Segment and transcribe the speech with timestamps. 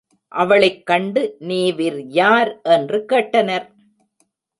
[0.31, 2.61] அவளைக் கண்டு நீவீர் யார்?
[2.61, 3.67] என்று கேட்டனர்.